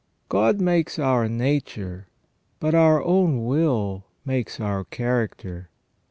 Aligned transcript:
God 0.29 0.59
makes 0.59 0.97
our 0.97 1.29
nature, 1.29 2.07
but 2.59 2.73
our 2.73 3.03
own 3.03 3.45
will 3.45 4.05
makes 4.25 4.59
our 4.59 4.83
character. 4.83 5.69